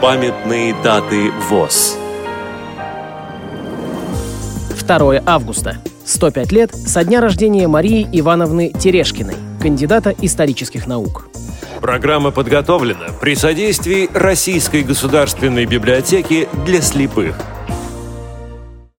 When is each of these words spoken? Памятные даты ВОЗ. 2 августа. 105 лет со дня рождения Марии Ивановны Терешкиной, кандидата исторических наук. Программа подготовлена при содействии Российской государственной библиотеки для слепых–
Памятные 0.00 0.74
даты 0.82 1.30
ВОЗ. 1.50 1.98
2 4.88 5.22
августа. 5.26 5.76
105 6.06 6.52
лет 6.52 6.74
со 6.74 7.04
дня 7.04 7.20
рождения 7.20 7.68
Марии 7.68 8.08
Ивановны 8.10 8.72
Терешкиной, 8.72 9.34
кандидата 9.60 10.14
исторических 10.22 10.86
наук. 10.86 11.28
Программа 11.82 12.30
подготовлена 12.30 13.08
при 13.20 13.34
содействии 13.34 14.08
Российской 14.14 14.84
государственной 14.84 15.66
библиотеки 15.66 16.48
для 16.64 16.80
слепых– 16.80 17.36